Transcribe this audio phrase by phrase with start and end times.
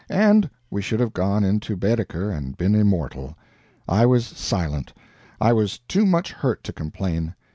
[0.09, 3.37] And we should have gone into Baedeker and been immortal.
[3.87, 4.91] I was silent.
[5.39, 7.35] I was too much hurt to complain.